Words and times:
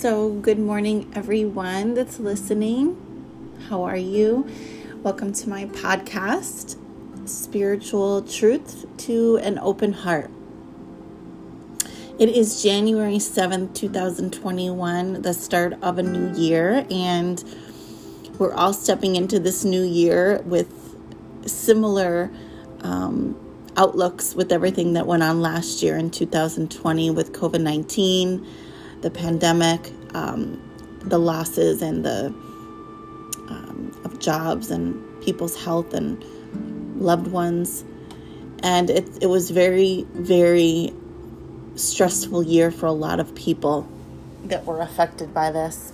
So, 0.00 0.30
good 0.30 0.58
morning, 0.58 1.12
everyone 1.14 1.92
that's 1.92 2.18
listening. 2.18 2.96
How 3.68 3.82
are 3.82 3.98
you? 3.98 4.48
Welcome 5.02 5.34
to 5.34 5.48
my 5.50 5.66
podcast, 5.66 6.78
Spiritual 7.28 8.22
Truth 8.22 8.86
to 8.96 9.36
an 9.42 9.58
Open 9.58 9.92
Heart. 9.92 10.30
It 12.18 12.30
is 12.30 12.62
January 12.62 13.18
7th, 13.18 13.74
2021, 13.74 15.20
the 15.20 15.34
start 15.34 15.74
of 15.82 15.98
a 15.98 16.02
new 16.02 16.32
year, 16.34 16.86
and 16.90 17.44
we're 18.38 18.54
all 18.54 18.72
stepping 18.72 19.16
into 19.16 19.38
this 19.38 19.66
new 19.66 19.82
year 19.82 20.40
with 20.46 20.96
similar 21.44 22.30
um, 22.80 23.36
outlooks 23.76 24.34
with 24.34 24.50
everything 24.50 24.94
that 24.94 25.06
went 25.06 25.22
on 25.22 25.42
last 25.42 25.82
year 25.82 25.98
in 25.98 26.10
2020 26.10 27.10
with 27.10 27.34
COVID 27.34 27.60
19, 27.60 28.46
the 29.02 29.10
pandemic, 29.10 29.92
um, 30.14 30.60
the 31.00 31.18
losses 31.18 31.82
and 31.82 32.04
the 32.04 32.26
um, 33.48 34.00
of 34.04 34.18
jobs 34.18 34.70
and 34.70 35.22
people's 35.22 35.62
health 35.62 35.94
and 35.94 36.22
loved 37.00 37.28
ones. 37.28 37.84
And 38.62 38.90
it, 38.90 39.22
it 39.22 39.26
was 39.26 39.50
very, 39.50 40.06
very 40.12 40.92
stressful 41.74 42.42
year 42.42 42.70
for 42.70 42.86
a 42.86 42.92
lot 42.92 43.20
of 43.20 43.34
people 43.34 43.88
that 44.44 44.64
were 44.64 44.80
affected 44.80 45.32
by 45.32 45.50
this. 45.50 45.92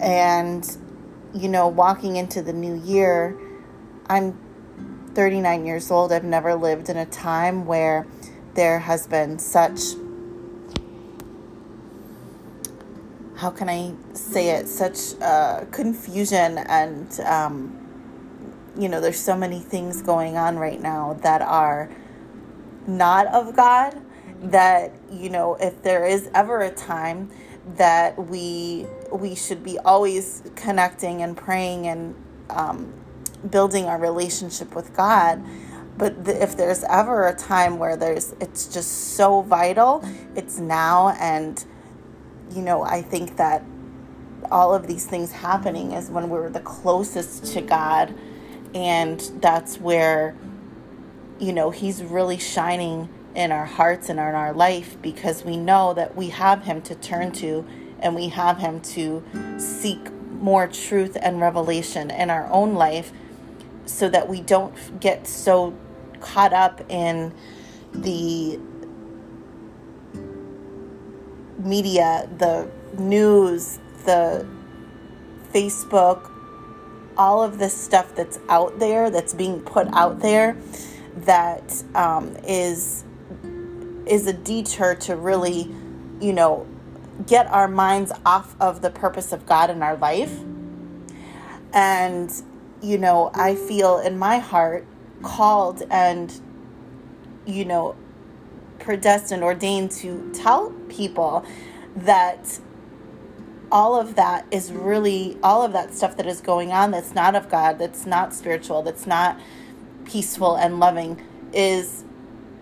And, 0.00 0.76
you 1.34 1.48
know, 1.48 1.68
walking 1.68 2.16
into 2.16 2.42
the 2.42 2.52
new 2.52 2.74
year, 2.74 3.38
I'm 4.08 4.38
39 5.14 5.66
years 5.66 5.90
old. 5.90 6.12
I've 6.12 6.24
never 6.24 6.54
lived 6.54 6.88
in 6.88 6.96
a 6.96 7.06
time 7.06 7.66
where 7.66 8.06
there 8.54 8.78
has 8.80 9.06
been 9.06 9.38
such, 9.38 9.80
how 13.36 13.50
can 13.50 13.68
I 13.68 13.94
say 14.14 14.50
it, 14.50 14.68
such 14.68 15.20
uh, 15.20 15.64
confusion 15.70 16.58
and, 16.58 17.20
um, 17.20 17.82
you 18.78 18.88
know, 18.88 19.00
there's 19.00 19.20
so 19.20 19.36
many 19.36 19.60
things 19.60 20.02
going 20.02 20.36
on 20.36 20.58
right 20.58 20.80
now 20.80 21.14
that 21.22 21.42
are 21.42 21.90
not 22.86 23.26
of 23.28 23.56
God 23.56 23.94
that 24.42 24.92
you 25.10 25.30
know 25.30 25.54
if 25.56 25.82
there 25.82 26.06
is 26.06 26.28
ever 26.34 26.60
a 26.62 26.70
time 26.70 27.30
that 27.76 28.16
we 28.18 28.86
we 29.12 29.34
should 29.34 29.62
be 29.64 29.78
always 29.80 30.42
connecting 30.54 31.22
and 31.22 31.36
praying 31.36 31.86
and 31.86 32.14
um, 32.50 32.92
building 33.50 33.86
our 33.86 33.98
relationship 33.98 34.74
with 34.74 34.94
God 34.94 35.42
but 35.98 36.26
the, 36.26 36.42
if 36.42 36.56
there's 36.56 36.84
ever 36.84 37.26
a 37.26 37.34
time 37.34 37.78
where 37.78 37.96
there's 37.96 38.32
it's 38.40 38.66
just 38.68 39.14
so 39.14 39.40
vital 39.42 40.04
it's 40.36 40.58
now 40.58 41.16
and 41.18 41.64
you 42.56 42.62
know 42.62 42.82
I 42.82 43.02
think 43.02 43.36
that 43.36 43.62
all 44.50 44.74
of 44.74 44.86
these 44.86 45.06
things 45.06 45.32
happening 45.32 45.92
is 45.92 46.10
when 46.10 46.28
we're 46.28 46.50
the 46.50 46.60
closest 46.60 47.52
to 47.54 47.60
God 47.60 48.14
and 48.74 49.20
that's 49.40 49.78
where 49.78 50.34
you 51.38 51.52
know 51.52 51.70
he's 51.70 52.02
really 52.02 52.38
shining 52.38 53.08
in 53.36 53.52
our 53.52 53.66
hearts 53.66 54.08
and 54.08 54.18
in 54.18 54.24
our 54.24 54.54
life 54.54 54.96
because 55.02 55.44
we 55.44 55.56
know 55.56 55.92
that 55.92 56.16
we 56.16 56.30
have 56.30 56.64
Him 56.64 56.80
to 56.82 56.94
turn 56.94 57.30
to 57.32 57.64
and 58.00 58.14
we 58.14 58.28
have 58.28 58.58
Him 58.58 58.80
to 58.80 59.22
seek 59.58 60.10
more 60.40 60.66
truth 60.66 61.16
and 61.20 61.40
revelation 61.40 62.10
in 62.10 62.30
our 62.30 62.50
own 62.50 62.74
life 62.74 63.12
so 63.84 64.08
that 64.08 64.28
we 64.28 64.40
don't 64.40 65.00
get 65.00 65.26
so 65.26 65.74
caught 66.20 66.54
up 66.54 66.80
in 66.90 67.32
the 67.92 68.58
media, 71.66 72.28
the 72.38 72.70
news, 72.98 73.78
the 74.04 74.46
Facebook, 75.52 76.30
all 77.16 77.42
of 77.42 77.58
this 77.58 77.74
stuff 77.76 78.14
that's 78.14 78.38
out 78.48 78.78
there, 78.78 79.10
that's 79.10 79.34
being 79.34 79.60
put 79.60 79.86
out 79.92 80.20
there, 80.20 80.56
that 81.16 81.82
um, 81.94 82.36
is 82.46 83.04
is 84.06 84.26
a 84.26 84.32
detour 84.32 84.94
to 84.94 85.16
really, 85.16 85.74
you 86.20 86.32
know, 86.32 86.66
get 87.26 87.46
our 87.48 87.66
minds 87.66 88.12
off 88.24 88.54
of 88.60 88.80
the 88.82 88.90
purpose 88.90 89.32
of 89.32 89.46
God 89.46 89.68
in 89.68 89.82
our 89.82 89.96
life. 89.96 90.38
And, 91.72 92.30
you 92.80 92.98
know, 92.98 93.30
I 93.34 93.56
feel 93.56 93.98
in 93.98 94.16
my 94.16 94.38
heart 94.38 94.86
called 95.22 95.82
and, 95.90 96.40
you 97.46 97.64
know, 97.64 97.96
predestined, 98.78 99.42
ordained 99.42 99.90
to 99.92 100.30
tell 100.32 100.70
people 100.88 101.44
that 101.96 102.60
all 103.70 103.98
of 103.98 104.14
that 104.14 104.46
is 104.50 104.72
really 104.72 105.36
all 105.42 105.62
of 105.62 105.72
that 105.72 105.92
stuff 105.92 106.16
that 106.16 106.26
is 106.26 106.40
going 106.40 106.72
on 106.72 106.90
that's 106.90 107.14
not 107.14 107.34
of 107.34 107.48
God, 107.48 107.78
that's 107.78 108.06
not 108.06 108.32
spiritual, 108.32 108.82
that's 108.82 109.06
not 109.06 109.38
peaceful 110.04 110.56
and 110.56 110.78
loving 110.78 111.20
is 111.52 112.04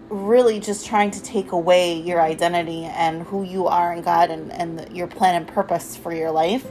really 0.09 0.61
just 0.61 0.87
trying 0.87 1.11
to 1.11 1.23
take 1.23 1.53
away 1.53 1.99
your 1.99 2.21
identity 2.21 2.85
and 2.85 3.23
who 3.23 3.43
you 3.43 3.67
are 3.67 3.93
in 3.93 4.03
God 4.03 4.31
and, 4.31 4.53
and 4.53 4.95
your 4.97 5.07
plan 5.07 5.35
and 5.35 5.49
purpose 5.49 5.97
for 5.97 6.15
your 6.15 6.31
life. 6.31 6.67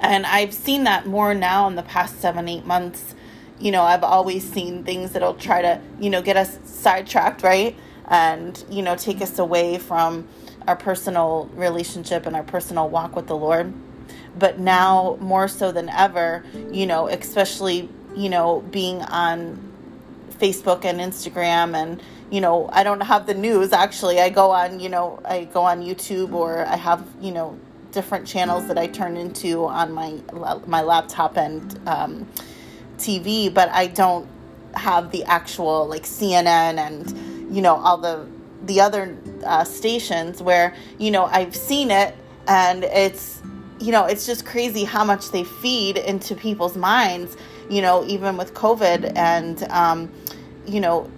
And 0.00 0.26
I've 0.26 0.52
seen 0.52 0.84
that 0.84 1.06
more 1.06 1.34
now 1.34 1.66
in 1.68 1.76
the 1.76 1.82
past 1.82 2.20
seven, 2.20 2.48
eight 2.48 2.66
months. 2.66 3.13
You 3.58 3.70
know, 3.70 3.82
I've 3.82 4.04
always 4.04 4.50
seen 4.50 4.84
things 4.84 5.12
that'll 5.12 5.34
try 5.34 5.62
to, 5.62 5.80
you 6.00 6.10
know, 6.10 6.22
get 6.22 6.36
us 6.36 6.58
sidetracked, 6.64 7.42
right? 7.42 7.76
And, 8.06 8.62
you 8.68 8.82
know, 8.82 8.96
take 8.96 9.22
us 9.22 9.38
away 9.38 9.78
from 9.78 10.28
our 10.66 10.76
personal 10.76 11.50
relationship 11.54 12.26
and 12.26 12.36
our 12.36 12.42
personal 12.42 12.88
walk 12.88 13.16
with 13.16 13.26
the 13.26 13.36
Lord. 13.36 13.72
But 14.36 14.58
now, 14.58 15.16
more 15.20 15.46
so 15.46 15.70
than 15.70 15.88
ever, 15.88 16.44
you 16.72 16.86
know, 16.86 17.08
especially, 17.08 17.88
you 18.16 18.28
know, 18.28 18.60
being 18.70 19.02
on 19.02 19.72
Facebook 20.38 20.84
and 20.84 21.00
Instagram 21.00 21.74
and 21.74 22.02
you 22.30 22.40
know 22.40 22.68
I 22.72 22.82
don't 22.82 23.00
have 23.00 23.26
the 23.26 23.34
news 23.34 23.72
actually 23.72 24.20
I 24.20 24.28
go 24.28 24.50
on 24.50 24.80
you 24.80 24.88
know 24.88 25.20
I 25.24 25.44
go 25.44 25.62
on 25.62 25.82
YouTube 25.82 26.32
or 26.32 26.66
I 26.66 26.76
have 26.76 27.06
you 27.20 27.30
know 27.30 27.58
different 27.92 28.26
channels 28.26 28.66
that 28.66 28.76
I 28.76 28.88
turn 28.88 29.16
into 29.16 29.64
on 29.66 29.92
my 29.92 30.20
my 30.66 30.82
laptop 30.82 31.36
and 31.36 31.80
um, 31.86 32.28
TV 32.98 33.52
but 33.52 33.68
I 33.70 33.86
don't 33.88 34.28
have 34.74 35.10
the 35.10 35.24
actual 35.24 35.86
like 35.86 36.02
CNN 36.02 36.78
and 36.78 37.54
you 37.54 37.62
know 37.62 37.76
all 37.76 37.98
the 37.98 38.26
the 38.64 38.80
other 38.80 39.16
uh, 39.44 39.64
stations 39.64 40.42
where 40.42 40.74
you 40.98 41.10
know 41.10 41.24
I've 41.24 41.54
seen 41.54 41.90
it 41.90 42.14
and 42.48 42.84
it's 42.84 43.42
you 43.78 43.92
know 43.92 44.06
it's 44.06 44.26
just 44.26 44.46
crazy 44.46 44.84
how 44.84 45.04
much 45.04 45.30
they 45.30 45.44
feed 45.44 45.98
into 45.98 46.34
people's 46.34 46.76
minds 46.76 47.36
you 47.68 47.82
know 47.82 48.04
even 48.06 48.36
with 48.36 48.54
COVID 48.54 49.16
and 49.16 49.62
um, 49.64 50.12
you 50.66 50.80
know 50.80 51.10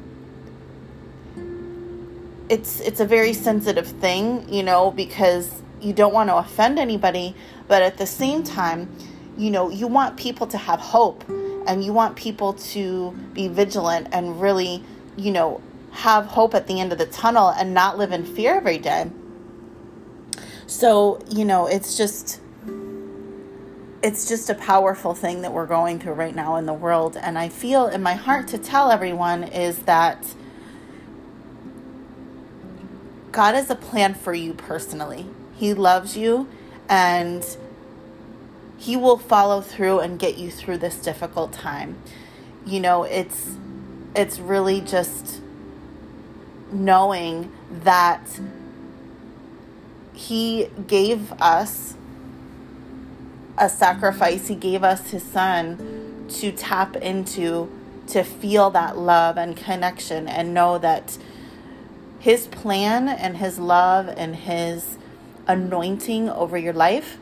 it's 2.49 2.81
it's 2.81 3.01
a 3.01 3.07
very 3.07 3.33
sensitive 3.33 3.87
thing, 3.87 4.49
you 4.53 4.63
know, 4.63 4.91
because 4.91 5.63
you 5.81 5.93
don't 5.93 6.15
want 6.15 6.29
to 6.29 6.37
offend 6.37 6.79
anybody, 6.79 7.35
but 7.69 7.83
at 7.83 7.99
the 7.99 8.07
same 8.07 8.43
time, 8.43 8.89
you 9.37 9.51
know, 9.51 9.69
you 9.71 9.87
want 9.87 10.17
people 10.17 10.47
to 10.47 10.59
have 10.59 10.81
hope 10.81 11.25
and 11.67 11.85
you 11.85 11.93
want 11.93 12.17
people 12.17 12.53
to 12.53 13.13
be 13.33 13.49
vigilant 13.49 14.09
and 14.13 14.41
really, 14.41 14.83
you 15.17 15.31
know, 15.31 15.61
have 15.93 16.27
hope 16.27 16.55
at 16.55 16.67
the 16.67 16.81
end 16.81 16.93
of 16.93 16.99
the 16.99 17.07
tunnel 17.07 17.49
and 17.49 17.73
not 17.73 17.99
live 17.99 18.13
in 18.13 18.25
fear 18.25 18.57
every 18.57 18.79
day. 18.79 19.11
So, 20.67 21.21
you 21.29 21.45
know, 21.45 21.67
it's 21.67 21.97
just 21.97 22.41
it's 24.03 24.29
just 24.29 24.51
a 24.51 24.55
powerful 24.55 25.15
thing 25.15 25.43
that 25.43 25.53
we're 25.53 25.67
going 25.67 25.99
through 25.99 26.13
right 26.13 26.35
now 26.35 26.57
in 26.57 26.67
the 26.67 26.75
world. 26.75 27.17
And 27.17 27.39
I 27.39 27.49
feel 27.49 27.89
in 27.89 28.03
my 28.03 28.15
heart 28.15 28.47
to 28.49 28.59
tell 28.59 28.91
everyone 28.91 29.45
is 29.45 29.81
that 29.81 30.35
God 33.33 33.55
has 33.55 33.69
a 33.69 33.75
plan 33.75 34.15
for 34.15 34.33
you 34.33 34.55
personally. 34.55 35.27
He 35.57 35.75
loves 35.75 36.17
you 36.17 36.49
and 36.89 37.45
He 38.79 38.97
will 38.97 39.19
follow 39.19 39.61
through 39.61 40.01
and 40.01 40.19
get 40.19 40.37
you 40.39 40.51
through 40.51 40.79
this 40.79 40.97
difficult 40.97 41.53
time. 41.53 41.99
You 42.65 42.81
know, 42.81 43.05
it's 43.05 43.57
it's 44.15 44.39
really 44.39 44.81
just 44.81 45.41
knowing 46.73 47.53
that 47.71 48.41
he 50.17 50.69
gave 50.87 51.33
us 51.41 51.95
a 53.59 53.69
sacrifice. 53.69 54.49
He 54.49 54.55
gave 54.55 54.83
us 54.83 55.11
His 55.11 55.23
Son 55.23 56.27
to 56.29 56.53
tap 56.53 56.97
into, 56.97 57.71
to 58.09 58.23
feel 58.23 58.71
that 58.71 58.97
love 58.97 59.37
and 59.37 59.57
connection 59.57 60.27
and 60.29 60.55
know 60.55 60.79
that 60.79 61.19
His 62.19 62.47
plan 62.47 63.09
and 63.09 63.37
His 63.37 63.59
love 63.59 64.09
and 64.09 64.37
His 64.37 64.97
anointing 65.47 66.29
over 66.31 66.59
your 66.59 66.73
life 66.73 67.19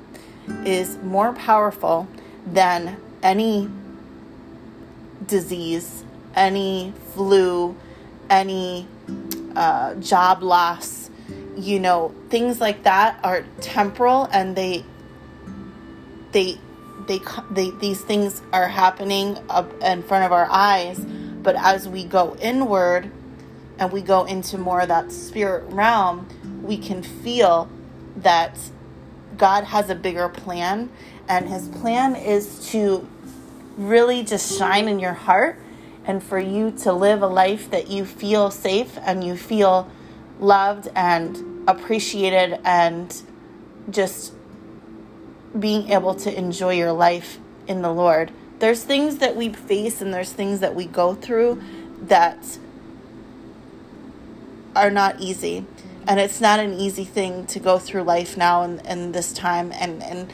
is 0.64 0.96
more 0.98 1.32
powerful 1.32 2.08
than 2.46 2.96
any 3.22 3.68
disease, 5.26 6.04
any 6.34 6.92
flu, 7.12 7.76
any 8.28 8.86
uh, 9.56 9.94
job 9.96 10.42
loss, 10.42 11.10
you 11.56 11.78
know, 11.78 12.14
things 12.28 12.60
like 12.60 12.82
that 12.82 13.18
are 13.22 13.44
temporal 13.60 14.28
and 14.32 14.56
they 14.56 14.84
they 16.32 16.58
they, 17.06 17.20
they 17.50 17.70
these 17.70 18.00
things 18.00 18.42
are 18.52 18.68
happening 18.68 19.38
up 19.48 19.70
in 19.82 20.02
front 20.02 20.24
of 20.24 20.32
our 20.32 20.48
eyes, 20.50 20.98
but 21.42 21.54
as 21.56 21.88
we 21.88 22.04
go 22.04 22.36
inward 22.40 23.10
and 23.78 23.92
we 23.92 24.00
go 24.00 24.24
into 24.24 24.58
more 24.58 24.80
of 24.80 24.88
that 24.88 25.12
spirit 25.12 25.64
realm, 25.72 26.28
we 26.62 26.76
can 26.76 27.02
feel 27.02 27.68
that 28.16 28.58
God 29.36 29.64
has 29.64 29.90
a 29.90 29.94
bigger 29.94 30.28
plan 30.28 30.90
and 31.28 31.48
his 31.48 31.68
plan 31.68 32.16
is 32.16 32.68
to 32.70 33.06
really 33.76 34.22
just 34.22 34.58
shine 34.58 34.88
in 34.88 34.98
your 34.98 35.12
heart 35.12 35.58
and 36.04 36.22
for 36.22 36.38
you 36.38 36.70
to 36.70 36.92
live 36.92 37.22
a 37.22 37.26
life 37.26 37.70
that 37.70 37.88
you 37.88 38.04
feel 38.04 38.50
safe 38.50 38.98
and 39.02 39.24
you 39.24 39.36
feel 39.36 39.90
loved 40.38 40.88
and 40.94 41.68
appreciated 41.68 42.60
and 42.64 43.22
just 43.90 44.34
being 45.58 45.90
able 45.90 46.14
to 46.14 46.36
enjoy 46.36 46.74
your 46.74 46.92
life 46.92 47.38
in 47.66 47.82
the 47.82 47.92
Lord. 47.92 48.30
There's 48.58 48.84
things 48.84 49.18
that 49.18 49.36
we 49.36 49.52
face 49.52 50.00
and 50.00 50.12
there's 50.12 50.32
things 50.32 50.60
that 50.60 50.74
we 50.74 50.86
go 50.86 51.14
through 51.14 51.62
that 52.02 52.58
are 54.76 54.90
not 54.90 55.20
easy. 55.20 55.64
And 56.06 56.20
it's 56.20 56.40
not 56.40 56.60
an 56.60 56.74
easy 56.74 57.04
thing 57.04 57.46
to 57.46 57.58
go 57.58 57.78
through 57.78 58.02
life 58.02 58.36
now 58.36 58.62
and 58.62 58.84
in, 58.86 59.12
this 59.12 59.32
time. 59.32 59.72
And, 59.72 60.02
and 60.02 60.32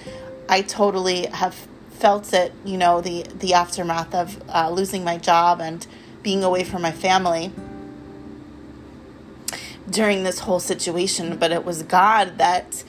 I 0.49 0.63
totally 0.63 1.27
have 1.27 1.55
felt 1.91 2.33
it, 2.33 2.53
you 2.65 2.77
know, 2.77 3.01
the, 3.01 3.25
the 3.39 3.55
aftermath 3.55 4.15
of 4.15 4.43
uh, 4.49 4.71
losing 4.71 5.05
my 5.05 5.17
job 5.17 5.61
and 5.61 5.87
being 6.23 6.43
away 6.43 6.65
from 6.65 6.83
my 6.83 6.91
family 6.91 7.53
during 9.89 10.25
this 10.25 10.41
whole 10.41 10.61
situation. 10.61 11.37
But 11.37 11.53
it 11.53 11.65
was 11.65 11.85
God 11.85 12.39
that 12.39 12.83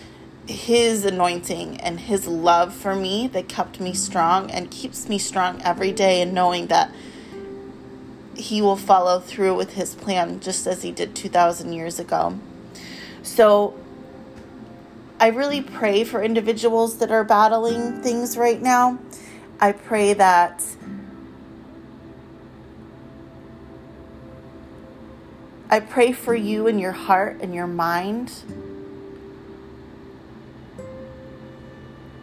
his 0.48 1.06
anointing 1.06 1.80
and 1.82 2.00
his 2.00 2.28
love 2.28 2.74
for 2.74 2.96
me 2.96 3.28
that 3.28 3.48
kept 3.48 3.80
me 3.80 3.94
strong 3.94 4.50
and 4.50 4.72
keeps 4.72 5.08
me 5.08 5.20
strong 5.20 5.62
every 5.62 5.92
day 5.92 6.22
and 6.22 6.34
knowing 6.34 6.68
that 6.68 6.92
he 8.36 8.62
will 8.62 8.78
follow 8.78 9.20
through 9.20 9.56
with 9.56 9.74
his 9.74 9.94
plan 9.94 10.40
just 10.40 10.66
as 10.66 10.82
he 10.82 10.92
did 10.92 11.16
2000 11.16 11.74
years 11.74 12.00
ago. 12.00 12.40
So 13.24 13.76
I 15.20 15.28
really 15.28 15.62
pray 15.62 16.04
for 16.04 16.24
individuals 16.24 16.98
that 16.98 17.12
are 17.12 17.24
battling 17.24 18.02
things 18.02 18.38
right 18.38 18.62
now. 18.62 19.00
I 19.60 19.72
pray 19.72 20.14
that 20.14 20.64
I 25.70 25.80
pray 25.80 26.12
for 26.12 26.36
you 26.36 26.68
in 26.68 26.80
your 26.80 26.92
heart 26.92 27.38
and 27.42 27.56
your 27.56 27.68
mind 27.68 28.34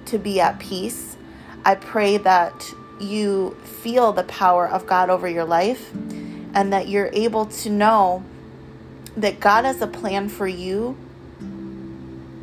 to 0.05 0.19
be 0.19 0.41
at 0.41 0.59
peace. 0.59 1.17
I 1.65 1.77
pray 1.77 2.19
that 2.19 2.69
you 3.01 3.57
feel 3.63 4.13
the 4.13 4.25
power 4.25 4.69
of 4.69 4.87
God 4.87 5.09
over 5.09 5.29
your 5.29 5.45
life 5.45 5.93
and 6.53 6.73
that 6.73 6.89
you're 6.89 7.11
able 7.13 7.47
to 7.47 7.71
know 7.71 8.25
that 9.19 9.41
God 9.41 9.65
has 9.65 9.83
a 9.83 9.87
plan 9.87 10.29
for 10.29 10.47
you 10.47 10.97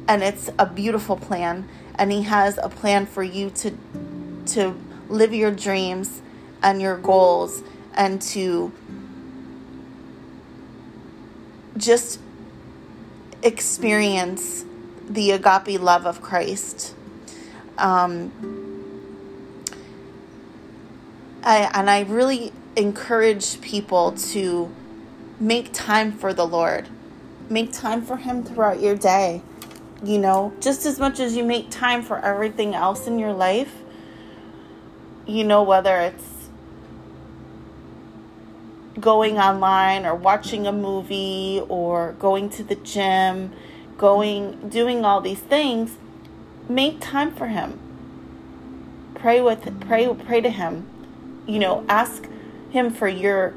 and 0.08 0.22
it's 0.22 0.50
a 0.60 0.66
beautiful 0.66 1.16
plan 1.16 1.68
and 1.98 2.12
he 2.12 2.24
has 2.24 2.60
a 2.62 2.70
plan 2.70 3.06
for 3.06 3.24
you 3.24 3.50
to 3.50 3.78
to 4.46 4.78
live 5.10 5.34
your 5.34 5.52
dreams 5.52 6.22
and 6.62 6.82
your 6.82 6.98
goals 6.98 7.64
and 7.96 8.22
to 8.22 8.72
just 11.78 12.20
experience 13.42 14.66
the 15.10 15.32
agape 15.32 15.80
love 15.80 16.06
of 16.06 16.22
Christ. 16.22 16.94
Um, 17.78 18.32
I, 21.44 21.70
and 21.74 21.90
I 21.90 22.02
really 22.02 22.52
encourage 22.76 23.62
people 23.62 24.12
to 24.14 24.72
make 25.40 25.72
time 25.74 26.12
for 26.12 26.34
the 26.34 26.46
Lord. 26.46 26.88
Make 27.50 27.72
time 27.74 28.02
for 28.02 28.18
Him 28.18 28.44
throughout 28.44 28.82
your 28.82 28.96
day. 28.96 29.42
You 30.04 30.18
know, 30.18 30.54
just 30.60 30.86
as 30.86 31.00
much 31.00 31.20
as 31.20 31.36
you 31.36 31.44
make 31.44 31.70
time 31.70 32.02
for 32.02 32.20
everything 32.20 32.76
else 32.76 33.08
in 33.08 33.18
your 33.18 33.34
life, 33.34 33.74
you 35.26 35.44
know, 35.44 35.64
whether 35.64 36.00
it's 36.00 36.50
going 39.00 39.38
online 39.38 40.06
or 40.06 40.16
watching 40.16 40.68
a 40.68 40.72
movie 40.72 41.62
or 41.68 42.14
going 42.20 42.50
to 42.50 42.64
the 42.64 42.76
gym, 42.76 43.52
going, 43.98 44.70
doing 44.70 45.06
all 45.06 45.22
these 45.22 45.40
things, 45.40 45.98
make 46.70 47.00
time 47.00 47.34
for 47.34 47.48
Him. 47.48 47.80
Pray 49.16 49.42
with, 49.42 49.80
pray, 49.82 50.14
pray 50.14 50.42
to 50.42 50.50
Him 50.50 50.88
you 51.48 51.60
know, 51.60 51.86
ask 51.88 52.28
him 52.72 52.92
for 52.92 53.08
your 53.08 53.54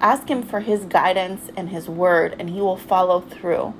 ask 0.00 0.28
him 0.28 0.42
for 0.42 0.60
his 0.60 0.84
guidance 0.84 1.50
and 1.56 1.68
his 1.68 1.88
word 1.88 2.36
and 2.38 2.50
he 2.50 2.60
will 2.60 2.76
follow 2.76 3.20
through. 3.20 3.74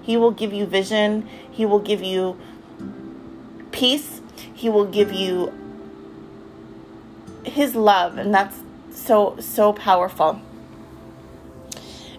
He 0.00 0.16
will 0.16 0.30
give 0.30 0.52
you 0.52 0.66
vision, 0.66 1.28
he 1.50 1.66
will 1.66 1.80
give 1.80 2.02
you 2.02 2.38
peace, 3.72 4.20
he 4.54 4.68
will 4.68 4.86
give 4.86 5.12
you 5.12 5.52
his 7.44 7.74
love 7.74 8.18
and 8.18 8.32
that's 8.32 8.58
so 8.90 9.36
so 9.40 9.72
powerful. 9.72 10.40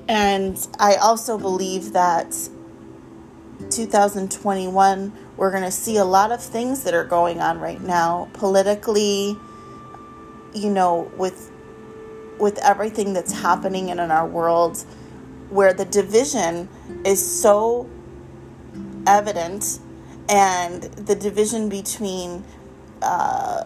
And 0.07 0.57
I 0.79 0.95
also 0.95 1.37
believe 1.37 1.93
that 1.93 2.31
2021 3.69 5.13
we're 5.37 5.51
going 5.51 5.63
to 5.63 5.71
see 5.71 5.97
a 5.97 6.05
lot 6.05 6.31
of 6.31 6.41
things 6.41 6.83
that 6.83 6.93
are 6.93 7.03
going 7.03 7.39
on 7.39 7.59
right 7.59 7.81
now 7.81 8.29
politically 8.33 9.37
you 10.53 10.69
know, 10.69 11.11
with 11.17 11.48
with 12.39 12.57
everything 12.59 13.13
that's 13.13 13.33
happening 13.33 13.89
in, 13.89 13.99
in 13.99 14.11
our 14.11 14.27
world, 14.27 14.83
where 15.49 15.73
the 15.73 15.85
division 15.85 16.69
is 17.05 17.19
so 17.41 17.89
evident, 19.07 19.79
and 20.27 20.83
the 20.83 21.15
division 21.15 21.69
between 21.69 22.43
uh, 23.01 23.63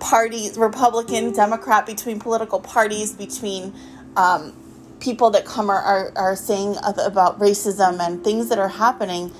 parties, 0.00 0.56
Republican, 0.56 1.32
Democrat, 1.32 1.86
between 1.86 2.18
political 2.20 2.60
parties, 2.60 3.12
between 3.12 3.74
um, 4.16 4.54
people 5.00 5.30
that 5.30 5.44
come 5.44 5.68
are, 5.68 5.80
are, 5.80 6.12
are 6.16 6.36
saying 6.36 6.76
about 6.82 7.38
racism 7.38 8.00
and 8.00 8.24
things 8.24 8.48
that 8.48 8.58
are 8.58 8.68
happening. 8.68 9.32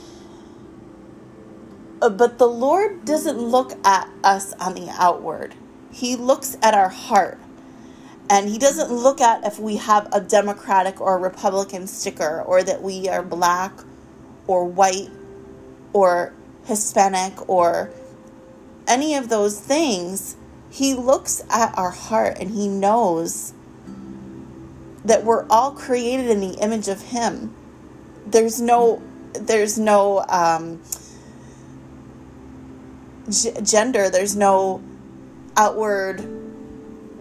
But 2.00 2.38
the 2.38 2.46
Lord 2.46 3.04
doesn't 3.04 3.38
look 3.38 3.72
at 3.86 4.08
us 4.22 4.52
on 4.54 4.74
the 4.74 4.88
outward, 4.98 5.54
He 5.92 6.16
looks 6.16 6.56
at 6.62 6.74
our 6.74 6.88
heart. 6.88 7.38
And 8.28 8.48
He 8.48 8.58
doesn't 8.58 8.92
look 8.92 9.20
at 9.20 9.44
if 9.44 9.58
we 9.58 9.76
have 9.76 10.08
a 10.12 10.20
Democratic 10.20 11.00
or 11.00 11.16
a 11.16 11.20
Republican 11.20 11.86
sticker 11.86 12.42
or 12.42 12.62
that 12.62 12.82
we 12.82 13.08
are 13.08 13.22
black 13.22 13.72
or 14.46 14.64
white 14.64 15.10
or 15.92 16.32
Hispanic 16.64 17.48
or 17.48 17.90
any 18.86 19.14
of 19.14 19.28
those 19.28 19.60
things. 19.60 20.36
He 20.70 20.94
looks 20.94 21.42
at 21.50 21.76
our 21.78 21.90
heart 21.90 22.38
and 22.40 22.50
He 22.50 22.68
knows 22.68 23.54
that 25.04 25.24
we're 25.24 25.46
all 25.48 25.70
created 25.72 26.28
in 26.28 26.40
the 26.40 26.58
image 26.60 26.88
of 26.88 27.00
Him. 27.00 27.54
There's 28.26 28.60
no, 28.60 29.02
there's 29.34 29.78
no, 29.78 30.24
um, 30.28 30.82
g- 33.30 33.52
gender. 33.62 34.10
There's 34.10 34.34
no 34.36 34.82
outward, 35.56 36.20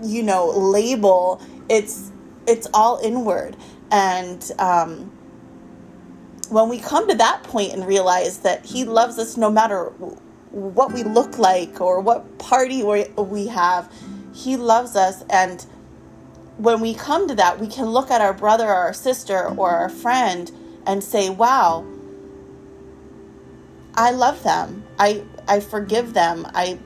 you 0.03 0.23
know, 0.23 0.47
label. 0.49 1.41
It's 1.69 2.11
it's 2.47 2.67
all 2.73 2.99
inward, 3.03 3.57
and 3.91 4.51
um, 4.59 5.11
when 6.49 6.69
we 6.69 6.79
come 6.79 7.07
to 7.09 7.15
that 7.15 7.43
point 7.43 7.73
and 7.73 7.85
realize 7.87 8.39
that 8.39 8.65
He 8.65 8.85
loves 8.85 9.17
us 9.17 9.37
no 9.37 9.49
matter 9.49 9.85
what 10.51 10.93
we 10.93 11.03
look 11.03 11.37
like 11.37 11.81
or 11.81 11.99
what 11.99 12.37
party 12.37 12.83
we, 12.83 13.47
have, 13.47 13.91
He 14.33 14.55
loves 14.55 14.95
us 14.95 15.23
and 15.29 15.65
when 16.57 16.79
we 16.79 16.93
come 16.93 17.27
to 17.27 17.35
that, 17.35 17.59
we 17.59 17.67
can 17.67 17.87
look 17.87 18.09
at 18.09 18.21
our 18.21 18.33
brother 18.33 18.65
or 18.65 18.75
our 18.75 18.93
sister 18.93 19.47
or 19.57 19.71
our 19.71 19.89
friend 19.89 20.51
and 20.85 21.03
say, 21.03 21.29
wow, 21.29 21.85
I 23.95 24.11
love 24.11 24.43
them. 24.43 24.83
I 24.99 25.23
I 25.47 25.59
forgive 25.59 26.13
them. 26.13 26.47
I 26.53 26.79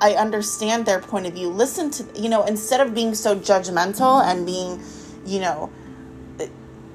I 0.00 0.12
understand 0.14 0.86
their 0.86 1.00
point 1.00 1.26
of 1.26 1.34
view. 1.34 1.48
Listen 1.48 1.90
to 1.90 2.20
you 2.20 2.28
know 2.28 2.44
instead 2.44 2.80
of 2.80 2.94
being 2.94 3.14
so 3.14 3.36
judgmental 3.36 4.22
and 4.22 4.46
being, 4.46 4.82
you 5.24 5.40
know, 5.40 5.70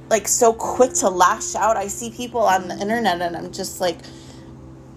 like 0.09 0.27
so 0.27 0.53
quick 0.53 0.93
to 0.95 1.09
lash 1.09 1.55
out. 1.55 1.77
I 1.77 1.87
see 1.87 2.11
people 2.11 2.41
on 2.41 2.67
the 2.67 2.77
internet 2.77 3.21
and 3.21 3.35
I'm 3.35 3.51
just 3.51 3.81
like 3.81 3.97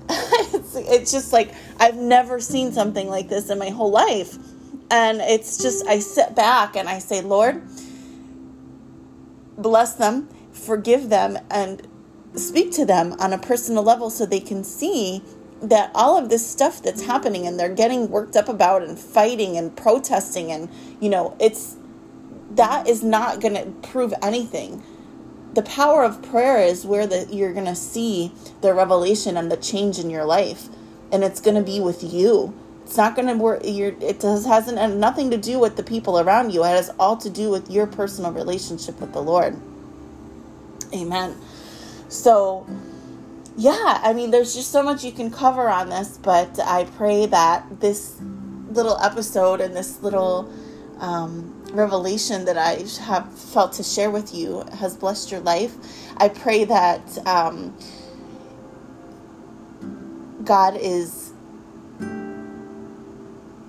it's, 0.10 0.76
it's 0.76 1.12
just 1.12 1.32
like 1.32 1.54
I've 1.78 1.96
never 1.96 2.40
seen 2.40 2.72
something 2.72 3.08
like 3.08 3.28
this 3.28 3.48
in 3.48 3.58
my 3.58 3.70
whole 3.70 3.90
life. 3.90 4.36
And 4.90 5.20
it's 5.20 5.56
just 5.58 5.86
I 5.86 6.00
sit 6.00 6.34
back 6.34 6.76
and 6.76 6.88
I 6.88 6.98
say, 6.98 7.22
"Lord, 7.22 7.62
bless 9.56 9.94
them, 9.94 10.28
forgive 10.52 11.08
them 11.08 11.38
and 11.50 11.86
speak 12.34 12.72
to 12.72 12.84
them 12.84 13.14
on 13.18 13.32
a 13.32 13.38
personal 13.38 13.82
level 13.82 14.10
so 14.10 14.26
they 14.26 14.40
can 14.40 14.64
see 14.64 15.22
that 15.70 15.90
all 15.94 16.16
of 16.16 16.28
this 16.28 16.46
stuff 16.46 16.82
that's 16.82 17.04
happening 17.04 17.46
and 17.46 17.58
they're 17.58 17.74
getting 17.74 18.10
worked 18.10 18.36
up 18.36 18.48
about 18.48 18.82
and 18.82 18.98
fighting 18.98 19.56
and 19.56 19.76
protesting 19.76 20.52
and 20.52 20.68
you 21.00 21.08
know 21.08 21.36
it's 21.40 21.76
that 22.56 22.88
is 22.88 23.02
not 23.02 23.40
going 23.40 23.54
to 23.54 23.88
prove 23.88 24.14
anything. 24.22 24.82
The 25.54 25.62
power 25.62 26.02
of 26.04 26.22
prayer 26.22 26.58
is 26.58 26.84
where 26.84 27.06
the, 27.06 27.26
you're 27.30 27.52
going 27.52 27.66
to 27.66 27.74
see 27.74 28.32
the 28.60 28.74
revelation 28.74 29.36
and 29.36 29.50
the 29.50 29.56
change 29.56 29.98
in 29.98 30.10
your 30.10 30.24
life. 30.24 30.68
And 31.12 31.22
it's 31.22 31.40
going 31.40 31.56
to 31.56 31.62
be 31.62 31.80
with 31.80 32.02
you. 32.02 32.54
It's 32.82 32.96
not 32.96 33.14
going 33.14 33.28
to 33.28 33.34
work 33.34 33.62
it 33.64 34.20
does 34.20 34.44
hasn't 34.44 34.98
nothing 34.98 35.30
to 35.30 35.38
do 35.38 35.58
with 35.58 35.76
the 35.76 35.82
people 35.82 36.18
around 36.18 36.50
you. 36.50 36.64
It 36.64 36.68
has 36.68 36.90
all 36.98 37.16
to 37.18 37.30
do 37.30 37.50
with 37.50 37.70
your 37.70 37.86
personal 37.86 38.32
relationship 38.32 39.00
with 39.00 39.12
the 39.12 39.22
lord. 39.22 39.58
Amen. 40.92 41.36
So 42.08 42.66
yeah 43.56 44.00
i 44.02 44.12
mean 44.12 44.30
there's 44.30 44.54
just 44.54 44.70
so 44.70 44.82
much 44.82 45.04
you 45.04 45.12
can 45.12 45.30
cover 45.30 45.68
on 45.68 45.88
this 45.88 46.18
but 46.18 46.58
i 46.60 46.84
pray 46.96 47.26
that 47.26 47.64
this 47.80 48.20
little 48.70 48.98
episode 49.00 49.60
and 49.60 49.76
this 49.76 50.02
little 50.02 50.50
um, 50.98 51.64
revelation 51.72 52.44
that 52.44 52.56
I 52.56 52.84
have 53.04 53.32
felt 53.32 53.72
to 53.74 53.82
share 53.82 54.10
with 54.10 54.34
you 54.34 54.64
has 54.78 54.96
blessed 54.96 55.30
your 55.30 55.40
life. 55.40 55.74
I 56.16 56.28
pray 56.28 56.64
that 56.64 57.26
um, 57.26 57.76
God 60.44 60.76
is 60.76 61.32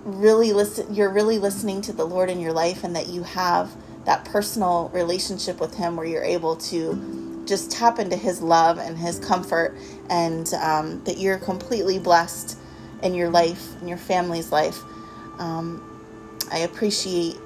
really 0.04 0.54
listen 0.54 0.94
you're 0.94 1.10
really 1.10 1.40
listening 1.40 1.82
to 1.82 1.92
the 1.92 2.06
Lord 2.06 2.30
in 2.30 2.40
your 2.40 2.54
life 2.54 2.84
and 2.84 2.96
that 2.96 3.08
you 3.08 3.24
have 3.24 3.76
that 4.06 4.24
personal 4.24 4.90
relationship 4.94 5.60
with 5.60 5.76
him 5.76 5.96
where 5.96 6.06
you're 6.06 6.24
able 6.24 6.56
to 6.56 7.25
just 7.46 7.72
tap 7.72 8.00
into 8.00 8.16
his 8.16 8.42
love 8.42 8.78
and 8.78 8.98
his 8.98 9.20
comfort 9.20 9.76
and 10.10 10.54
um, 10.56 11.04
that 11.04 11.18
you're 11.18 11.38
completely 11.38 12.00
blessed 12.00 12.58
in 13.04 13.14
your 13.14 13.30
life 13.30 13.80
in 13.82 13.88
your 13.88 13.98
family's 13.98 14.52
life 14.52 14.82
um, 15.40 15.82
i 16.52 16.60
appreciate 16.60 17.38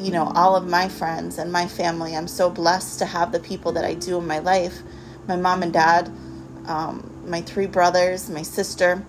you 0.00 0.10
know, 0.10 0.32
all 0.34 0.56
of 0.56 0.66
my 0.66 0.88
friends 0.88 1.38
and 1.38 1.52
my 1.52 1.68
family. 1.68 2.16
I'm 2.16 2.26
so 2.26 2.50
blessed 2.50 2.98
to 3.00 3.06
have 3.06 3.30
the 3.30 3.38
people 3.38 3.70
that 3.72 3.84
I 3.84 3.94
do 3.94 4.18
in 4.18 4.26
my 4.26 4.40
life 4.40 4.82
my 5.26 5.36
mom 5.36 5.62
and 5.62 5.72
dad, 5.72 6.10
um, 6.66 7.24
my 7.26 7.40
three 7.42 7.66
brothers, 7.66 8.28
my 8.28 8.42
sister. 8.42 9.04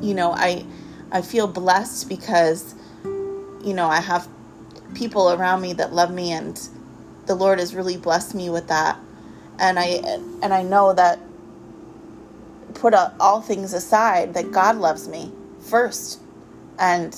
You 0.00 0.14
know, 0.14 0.32
I, 0.32 0.64
I 1.10 1.22
feel 1.22 1.46
blessed 1.46 2.08
because, 2.08 2.74
you 3.04 3.72
know, 3.74 3.86
I 3.86 4.00
have 4.00 4.28
people 4.94 5.32
around 5.32 5.62
me 5.62 5.72
that 5.74 5.92
love 5.92 6.12
me 6.12 6.32
and 6.32 6.60
the 7.26 7.34
Lord 7.34 7.58
has 7.58 7.74
really 7.74 7.96
blessed 7.96 8.34
me 8.34 8.50
with 8.50 8.68
that. 8.68 8.98
And 9.58 9.78
I 9.78 10.00
and 10.42 10.54
I 10.54 10.62
know 10.62 10.92
that 10.94 11.20
put 12.74 12.94
all 12.94 13.40
things 13.40 13.72
aside 13.72 14.34
that 14.34 14.52
God 14.52 14.76
loves 14.76 15.08
me 15.08 15.32
first. 15.60 16.20
And 16.78 17.16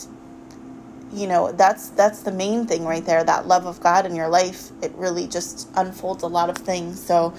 you 1.12 1.27
know 1.27 1.53
that's 1.53 1.91
that's 1.91 2.23
the 2.23 2.33
main 2.33 2.67
thing 2.67 2.85
right 2.85 3.05
there 3.05 3.25
that 3.25 3.47
love 3.47 3.67
of 3.67 3.81
god 3.81 4.07
in 4.07 4.15
your 4.15 4.29
life. 4.29 4.71
It 4.83 4.93
really 4.97 5.27
just 5.27 5.69
unfolds 5.77 6.23
a 6.23 6.27
lot 6.29 6.50
of 6.50 6.59
things. 6.59 7.05
So 7.05 7.35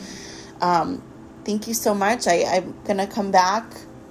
um, 0.62 1.04
thank 1.46 1.68
you 1.68 1.74
so 1.74 1.94
much. 1.94 2.28
I, 2.28 2.44
i'm 2.46 2.76
gonna 2.86 3.08
come 3.08 3.32
back 3.32 3.66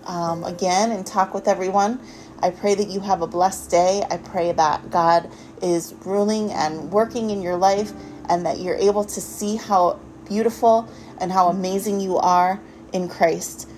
um, 0.06 0.44
again 0.44 0.92
and 0.92 1.06
talk 1.06 1.34
with 1.34 1.48
everyone. 1.48 2.00
I 2.40 2.50
pray 2.50 2.76
that 2.76 2.88
you 2.88 3.00
have 3.00 3.22
a 3.22 3.26
blessed 3.26 3.70
day. 3.70 4.04
I 4.10 4.18
pray 4.18 4.52
that 4.52 4.90
god 4.90 5.30
is 5.62 5.94
ruling 6.04 6.52
and 6.52 6.92
working 6.92 7.30
in 7.30 7.42
your 7.42 7.56
life 7.56 7.92
and 8.28 8.46
that 8.46 8.60
you're 8.60 8.76
able 8.76 9.04
to 9.04 9.20
see 9.20 9.56
how 9.56 9.98
beautiful 10.28 10.88
and 11.18 11.32
how 11.32 11.48
amazing 11.48 12.00
you 12.00 12.16
are 12.18 12.60
in 12.92 13.08
christ. 13.08 13.68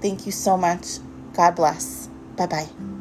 Thank 0.00 0.26
you 0.26 0.32
so 0.32 0.56
much. 0.56 0.98
God 1.34 1.56
bless. 1.56 2.08
Bye 2.36 2.46
bye 2.46 2.99